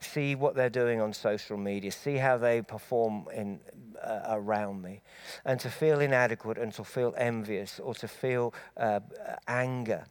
See 0.00 0.34
what 0.34 0.54
they're 0.54 0.70
doing 0.70 1.00
on 1.00 1.12
social 1.12 1.58
media. 1.58 1.92
See 1.92 2.16
how 2.16 2.38
they 2.38 2.62
perform 2.62 3.26
in, 3.34 3.60
uh, 4.02 4.20
around 4.28 4.80
me. 4.80 5.02
And 5.44 5.60
to 5.60 5.68
feel 5.68 6.00
inadequate 6.00 6.56
and 6.56 6.72
to 6.74 6.84
feel 6.84 7.14
envious 7.18 7.78
or 7.78 7.94
to 7.96 8.08
feel 8.08 8.54
uh, 8.78 9.00
anger 9.46 10.06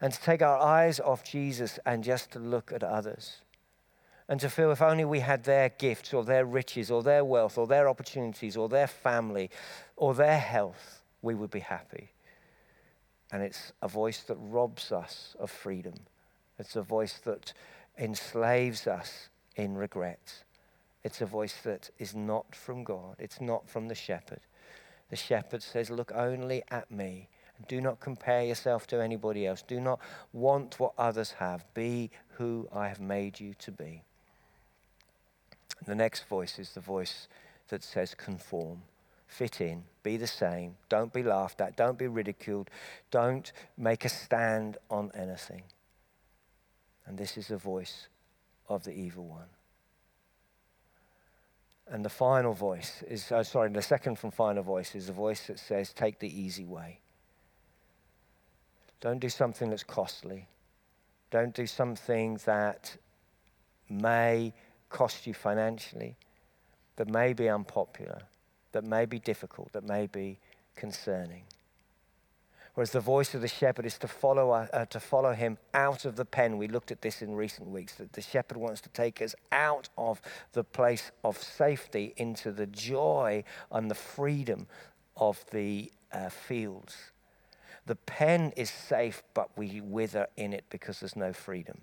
and 0.00 0.12
to 0.12 0.20
take 0.20 0.42
our 0.42 0.58
eyes 0.58 1.00
off 1.00 1.24
Jesus 1.24 1.78
and 1.84 2.04
just 2.04 2.30
to 2.32 2.38
look 2.38 2.72
at 2.72 2.82
others. 2.82 3.38
And 4.28 4.38
to 4.40 4.50
feel 4.50 4.70
if 4.70 4.82
only 4.82 5.04
we 5.04 5.20
had 5.20 5.44
their 5.44 5.70
gifts 5.70 6.12
or 6.12 6.24
their 6.24 6.44
riches 6.44 6.90
or 6.90 7.02
their 7.02 7.24
wealth 7.24 7.56
or 7.56 7.66
their 7.66 7.88
opportunities 7.88 8.56
or 8.56 8.68
their 8.68 8.86
family 8.86 9.50
or 9.96 10.14
their 10.14 10.38
health, 10.38 11.02
we 11.22 11.34
would 11.34 11.50
be 11.50 11.60
happy. 11.60 12.10
And 13.32 13.42
it's 13.42 13.72
a 13.82 13.88
voice 13.88 14.22
that 14.24 14.36
robs 14.36 14.92
us 14.92 15.34
of 15.38 15.50
freedom. 15.50 15.94
It's 16.58 16.76
a 16.76 16.82
voice 16.82 17.18
that 17.24 17.52
enslaves 17.98 18.86
us 18.86 19.30
in 19.56 19.76
regret. 19.76 20.44
It's 21.04 21.20
a 21.20 21.26
voice 21.26 21.56
that 21.64 21.90
is 21.98 22.14
not 22.14 22.54
from 22.54 22.84
God. 22.84 23.16
It's 23.18 23.40
not 23.40 23.68
from 23.68 23.88
the 23.88 23.94
shepherd. 23.94 24.40
The 25.10 25.16
shepherd 25.16 25.62
says, 25.62 25.90
Look 25.90 26.12
only 26.14 26.62
at 26.70 26.90
me 26.90 27.28
do 27.66 27.80
not 27.80 28.00
compare 28.00 28.44
yourself 28.44 28.86
to 28.88 29.02
anybody 29.02 29.46
else. 29.46 29.62
Do 29.62 29.80
not 29.80 29.98
want 30.32 30.78
what 30.78 30.92
others 30.96 31.32
have. 31.32 31.64
Be 31.74 32.10
who 32.36 32.68
I 32.72 32.88
have 32.88 33.00
made 33.00 33.40
you 33.40 33.54
to 33.54 33.72
be. 33.72 34.02
The 35.86 35.94
next 35.94 36.24
voice 36.28 36.58
is 36.58 36.72
the 36.72 36.80
voice 36.80 37.28
that 37.68 37.82
says, 37.82 38.14
conform, 38.14 38.82
fit 39.26 39.60
in, 39.60 39.84
be 40.02 40.16
the 40.16 40.26
same, 40.26 40.76
don't 40.88 41.12
be 41.12 41.22
laughed 41.22 41.60
at, 41.60 41.76
don't 41.76 41.98
be 41.98 42.06
ridiculed, 42.08 42.70
don't 43.10 43.52
make 43.76 44.04
a 44.04 44.08
stand 44.08 44.78
on 44.90 45.10
anything. 45.14 45.62
And 47.06 47.18
this 47.18 47.36
is 47.36 47.48
the 47.48 47.56
voice 47.56 48.08
of 48.68 48.84
the 48.84 48.92
evil 48.92 49.26
one. 49.26 49.48
And 51.90 52.04
the 52.04 52.10
final 52.10 52.52
voice 52.52 53.02
is, 53.08 53.30
oh, 53.32 53.42
sorry, 53.42 53.70
the 53.70 53.80
second 53.80 54.18
from 54.18 54.30
final 54.30 54.62
voice 54.62 54.94
is 54.94 55.06
the 55.06 55.12
voice 55.12 55.46
that 55.46 55.58
says, 55.58 55.92
take 55.92 56.18
the 56.18 56.28
easy 56.28 56.64
way. 56.64 57.00
Don't 59.00 59.20
do 59.20 59.28
something 59.28 59.70
that's 59.70 59.84
costly. 59.84 60.46
Don't 61.30 61.54
do 61.54 61.66
something 61.66 62.38
that 62.44 62.96
may 63.88 64.52
cost 64.88 65.26
you 65.26 65.34
financially, 65.34 66.16
that 66.96 67.08
may 67.08 67.32
be 67.32 67.48
unpopular, 67.48 68.22
that 68.72 68.84
may 68.84 69.04
be 69.04 69.18
difficult, 69.18 69.72
that 69.72 69.84
may 69.84 70.06
be 70.06 70.38
concerning. 70.74 71.44
Whereas 72.74 72.92
the 72.92 73.00
voice 73.00 73.34
of 73.34 73.40
the 73.40 73.48
shepherd 73.48 73.86
is 73.86 73.98
to 73.98 74.06
follow, 74.06 74.52
uh, 74.52 74.68
uh, 74.72 74.84
to 74.86 75.00
follow 75.00 75.32
him 75.32 75.58
out 75.74 76.04
of 76.04 76.14
the 76.14 76.24
pen. 76.24 76.58
We 76.58 76.68
looked 76.68 76.92
at 76.92 77.02
this 77.02 77.22
in 77.22 77.34
recent 77.34 77.68
weeks 77.68 77.96
that 77.96 78.12
the 78.12 78.20
shepherd 78.20 78.56
wants 78.56 78.80
to 78.82 78.88
take 78.90 79.20
us 79.20 79.34
out 79.50 79.88
of 79.98 80.22
the 80.52 80.62
place 80.62 81.10
of 81.24 81.42
safety 81.42 82.14
into 82.16 82.52
the 82.52 82.66
joy 82.66 83.42
and 83.72 83.90
the 83.90 83.96
freedom 83.96 84.68
of 85.16 85.44
the 85.50 85.90
uh, 86.12 86.28
fields. 86.28 86.96
The 87.88 87.96
pen 87.96 88.52
is 88.54 88.68
safe, 88.68 89.22
but 89.32 89.56
we 89.56 89.80
wither 89.80 90.26
in 90.36 90.52
it 90.52 90.66
because 90.68 91.00
there's 91.00 91.16
no 91.16 91.32
freedom. 91.32 91.80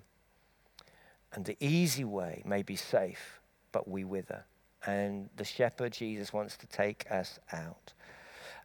And 1.33 1.45
the 1.45 1.57
easy 1.59 2.03
way 2.03 2.43
may 2.45 2.61
be 2.61 2.75
safe, 2.75 3.41
but 3.71 3.87
we 3.87 4.03
wither. 4.03 4.45
And 4.85 5.31
the 5.35 5.43
shepherd, 5.43 5.93
Jesus, 5.93 6.31
wants 6.31 6.57
to 6.57 6.67
take 6.67 7.07
us 7.09 7.39
out. 7.51 7.93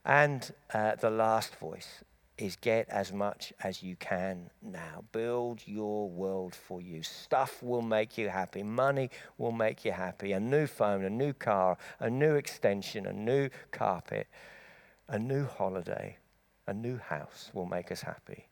And 0.04 0.52
uh, 0.74 0.96
the 0.96 1.08
last 1.08 1.56
voice 1.56 2.04
is 2.36 2.56
get 2.56 2.86
as 2.90 3.10
much 3.10 3.54
as 3.64 3.82
you 3.82 3.96
can 3.96 4.50
now. 4.60 5.04
Build 5.10 5.62
your 5.64 6.10
world 6.10 6.54
for 6.54 6.82
you. 6.82 7.02
Stuff 7.02 7.62
will 7.62 7.80
make 7.80 8.18
you 8.18 8.28
happy. 8.28 8.62
Money 8.62 9.08
will 9.38 9.52
make 9.52 9.86
you 9.86 9.92
happy. 9.92 10.32
A 10.32 10.40
new 10.40 10.66
phone, 10.66 11.04
a 11.04 11.10
new 11.10 11.32
car, 11.32 11.78
a 12.00 12.10
new 12.10 12.34
extension, 12.34 13.06
a 13.06 13.14
new 13.14 13.48
carpet, 13.70 14.26
a 15.08 15.18
new 15.18 15.46
holiday, 15.46 16.18
a 16.70 16.74
new 16.74 16.98
house 16.98 17.50
will 17.52 17.66
make 17.66 17.90
us 17.90 18.02
happy. 18.02 18.46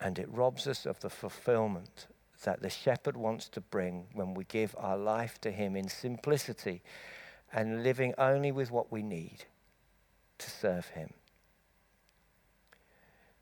And 0.00 0.18
it 0.18 0.28
robs 0.30 0.66
us 0.66 0.86
of 0.86 0.98
the 1.00 1.10
fulfillment 1.10 2.06
that 2.44 2.62
the 2.62 2.70
shepherd 2.70 3.16
wants 3.16 3.50
to 3.50 3.60
bring 3.60 4.06
when 4.14 4.32
we 4.32 4.44
give 4.44 4.74
our 4.78 4.96
life 4.96 5.38
to 5.42 5.50
him 5.50 5.76
in 5.76 5.88
simplicity 5.88 6.82
and 7.52 7.82
living 7.84 8.14
only 8.16 8.50
with 8.50 8.70
what 8.70 8.90
we 8.90 9.02
need 9.02 9.44
to 10.38 10.50
serve 10.50 10.88
him. 10.88 11.12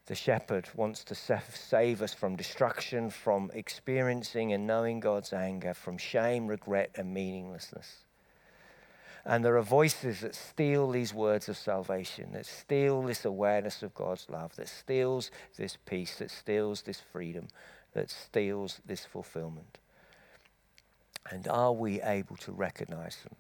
The 0.07 0.17
shepherd 0.17 0.69
wants 0.75 1.05
to 1.05 1.15
save 1.15 2.03
us 2.03 2.13
from 2.13 2.35
destruction, 2.35 3.09
from 3.09 3.53
experiencing 3.55 4.53
and 4.53 4.67
knowing 4.67 4.99
God's 4.99 5.33
anger, 5.33 5.75
from 5.75 5.97
shame, 5.97 6.49
regret, 6.49 6.91
and 6.97 7.15
meaninglessness. 7.15 8.05
And 9.25 9.45
there 9.45 9.57
are 9.57 9.63
voices 9.63 10.21
that 10.21 10.35
steal 10.35 10.91
these 10.91 11.15
words 11.15 11.49
of 11.49 11.57
salvation, 11.57 12.33
that 12.33 12.47
steal 12.47 13.03
this 13.03 13.25
awareness 13.25 13.83
of 13.83 13.95
God's 13.95 14.29
love, 14.29 14.57
that 14.57 14.69
steals 14.69 15.31
this 15.57 15.77
peace, 15.87 16.17
that 16.19 16.31
steals 16.31 16.83
this 16.83 17.01
freedom, 17.01 17.47
that 17.95 18.11
steals 18.11 18.81
this 18.85 19.05
fulfillment. 19.05 19.79
And 21.31 21.47
are 21.47 21.73
we 21.73 22.03
able 22.03 22.37
to 22.39 22.53
recognize 22.53 23.19
them? 23.23 23.37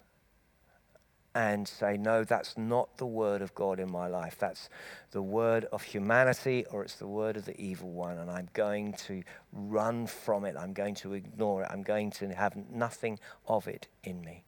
and 1.34 1.66
say, 1.66 1.96
no, 1.96 2.24
that's 2.24 2.58
not 2.58 2.98
the 2.98 3.06
word 3.06 3.40
of 3.40 3.54
God 3.54 3.80
in 3.80 3.90
my 3.90 4.06
life. 4.06 4.36
That's 4.38 4.68
the 5.12 5.22
word 5.22 5.64
of 5.72 5.82
humanity 5.82 6.66
or 6.70 6.82
it's 6.82 6.96
the 6.96 7.06
word 7.06 7.36
of 7.36 7.44
the 7.44 7.58
evil 7.60 7.90
one. 7.90 8.18
And 8.18 8.30
I'm 8.30 8.48
going 8.52 8.92
to 9.06 9.22
run 9.52 10.06
from 10.06 10.44
it. 10.44 10.56
I'm 10.58 10.74
going 10.74 10.94
to 10.96 11.14
ignore 11.14 11.62
it. 11.62 11.68
I'm 11.70 11.82
going 11.82 12.10
to 12.12 12.28
have 12.34 12.54
nothing 12.70 13.18
of 13.46 13.66
it 13.66 13.88
in 14.04 14.20
me. 14.20 14.44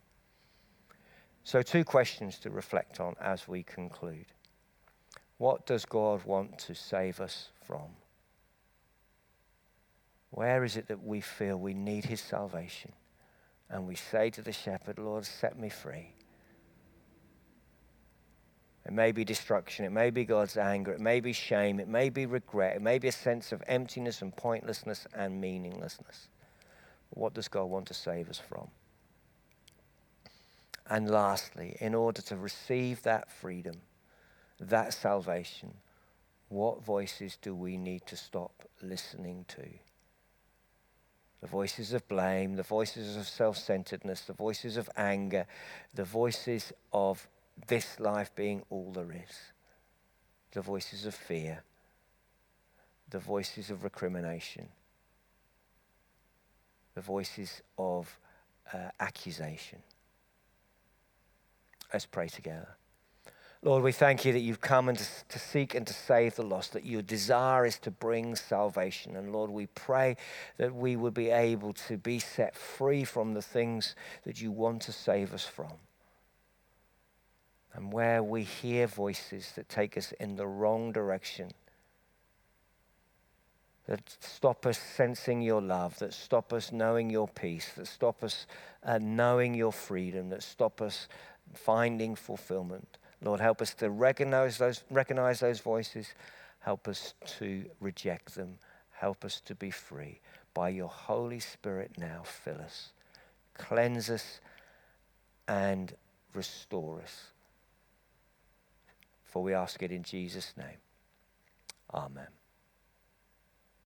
So, 1.45 1.61
two 1.61 1.85
questions 1.85 2.39
to 2.41 2.51
reflect 2.51 3.01
on 3.01 3.15
as 3.21 3.47
we 3.47 3.63
conclude. 3.63 4.27
What 5.37 5.67
does 5.67 5.85
God 5.85 6.25
want 6.25 6.59
to 6.61 6.75
save 6.75 7.21
us 7.21 7.51
from? 7.67 7.97
Where 10.31 10.65
is 10.65 10.77
it 10.77 10.89
that 10.89 11.05
we 11.05 11.21
feel 11.21 11.57
we 11.57 11.75
need 11.75 12.07
his 12.07 12.21
salvation? 12.21 12.93
And 13.69 13.87
we 13.87 13.95
say 13.95 14.31
to 14.31 14.43
the 14.43 14.53
shepherd, 14.53 14.99
Lord, 14.99 15.25
set 15.27 15.59
me 15.59 15.69
free. 15.69 16.15
It 18.87 18.93
may 18.93 19.13
be 19.13 19.25
destruction. 19.25 19.85
It 19.85 19.93
may 19.93 20.11
be 20.11 20.25
God's 20.25 20.57
anger. 20.57 20.93
It 20.93 21.01
may 21.01 21.21
be 21.21 21.33
shame. 21.33 21.79
It 21.79 21.89
may 21.89 22.09
be 22.09 22.27
regret. 22.27 22.77
It 22.77 22.83
may 22.83 22.99
be 22.99 23.09
a 23.09 23.13
sense 23.13 23.53
of 23.53 23.63
emptiness 23.67 24.23
and 24.23 24.35
pointlessness 24.35 25.07
and 25.15 25.41
meaninglessness. 25.41 26.29
What 27.11 27.35
does 27.35 27.49
God 27.49 27.65
want 27.65 27.87
to 27.87 27.95
save 27.95 28.29
us 28.29 28.39
from? 28.39 28.69
And 30.89 31.09
lastly, 31.11 31.77
in 31.81 31.95
order 31.95 32.21
to 32.23 32.37
receive 32.37 33.03
that 33.03 33.31
freedom, 33.31 33.77
that 34.61 34.93
salvation, 34.93 35.75
what 36.49 36.85
voices 36.85 37.39
do 37.41 37.55
we 37.55 37.77
need 37.77 38.07
to 38.07 38.17
stop 38.17 38.69
listening 38.83 39.47
to? 39.49 39.67
The 41.41 41.47
voices 41.49 41.93
of 41.93 42.07
blame, 42.09 42.57
the 42.57 42.63
voices 42.63 43.17
of 43.17 43.27
self 43.27 43.57
centeredness, 43.57 44.23
the 44.23 44.33
voices 44.33 44.77
of 44.77 44.89
anger, 44.97 45.47
the 45.93 46.05
voices 46.05 46.73
of 46.93 47.29
this 47.67 47.99
life 48.01 48.35
being 48.35 48.63
all 48.71 48.93
there 48.93 49.13
is. 49.13 49.53
The 50.53 50.63
voices 50.63 51.05
of 51.07 51.15
fear, 51.15 51.63
the 53.11 53.19
voices 53.19 53.71
of 53.71 53.85
recrimination, 53.85 54.69
the 56.95 57.01
voices 57.01 57.61
of 57.77 58.19
uh, 58.73 58.91
accusation. 59.01 59.83
Let's 61.95 62.07
pray 62.07 62.27
together. 62.27 62.77
Lord, 63.63 63.85
we 63.85 63.93
thank 63.93 64.25
you 64.25 64.33
that 64.33 64.41
you've 64.41 64.61
come 64.61 64.89
and 64.89 64.99
to, 65.29 65.39
seek 65.39 65.77
and 65.77 65.87
to 65.87 65.95
save 65.95 66.35
the 66.35 66.43
lost, 66.43 66.73
that 66.73 66.85
your 66.85 67.03
desire 67.03 67.65
is 67.65 67.79
to 67.79 67.93
bring 67.93 68.35
salvation. 68.35 69.15
And 69.15 69.33
Lord, 69.33 69.49
we 69.49 69.67
pray 69.67 70.17
that 70.57 70.75
we 70.75 70.97
would 70.97 71.15
be 71.15 71.31
able 71.31 71.73
to 71.73 71.97
be 71.97 72.19
set 72.19 72.57
free 72.57 73.05
from 73.05 73.35
the 73.35 73.41
things 73.41 73.95
that 74.25 74.41
you 74.41 74.51
want 74.51 74.83
to 74.83 74.93
save 74.93 75.33
us 75.33 75.47
from 75.47 75.71
and 77.75 77.93
where 77.93 78.25
we 78.25 78.43
hear 78.43 78.89
voices 78.89 79.53
that 79.55 79.69
take 79.69 79.97
us 79.97 80.11
in 80.19 80.35
the 80.35 80.49
wrong 80.49 80.91
direction, 80.91 81.53
that 83.87 84.17
stop 84.21 84.67
us 84.67 84.79
sensing 84.79 85.43
your 85.43 85.61
love, 85.61 85.99
that 86.01 86.13
stop 86.13 86.53
us 86.53 86.73
knowing 86.73 87.09
your 87.09 87.29
peace, 87.29 87.71
that 87.77 87.87
stop 87.87 88.25
us 88.25 88.47
uh, 88.83 88.99
knowing 89.01 89.55
your 89.55 89.73
freedom, 89.73 90.29
that 90.31 90.43
stop 90.43 90.81
us 90.81 91.09
finding 91.53 92.15
fulfillment. 92.15 92.99
Lord, 93.23 93.41
help 93.41 93.63
us 93.63 93.75
to 93.75 93.91
recognize 93.91 94.59
those, 94.59 94.85
recognize 94.91 95.41
those 95.41 95.61
voices. 95.61 96.09
Help 96.61 96.89
us 96.89 97.15
to 97.39 97.65
reject 97.81 98.35
them. 98.35 98.59
Help 98.93 99.25
us 99.25 99.41
to 99.43 99.55
be 99.55 99.71
free. 99.71 100.21
By 100.55 100.71
your 100.71 100.89
Holy 100.89 101.41
Spirit 101.41 101.93
now, 101.99 102.23
fill 102.25 102.61
us, 102.61 102.93
cleanse 103.55 104.09
us, 104.09 104.41
and 105.49 105.95
restore 106.33 107.01
us. 107.01 107.25
For 109.25 109.43
we 109.43 109.53
ask 109.53 109.83
it 109.83 109.91
in 109.91 110.03
Jesus' 110.03 110.55
name. 110.57 110.79